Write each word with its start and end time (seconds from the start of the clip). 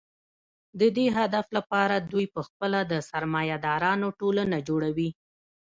د 0.79 0.81
دې 0.97 1.05
هدف 1.17 1.45
لپاره 1.57 1.95
دوی 2.11 2.25
په 2.35 2.41
خپله 2.47 2.79
د 2.91 2.93
سرمایه 3.09 3.57
دارانو 3.67 4.07
ټولنه 4.19 4.57
جوړوي 4.67 5.09